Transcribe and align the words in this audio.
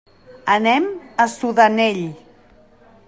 Anem 0.53 0.87
a 1.25 1.27
Sudanell. 1.35 2.03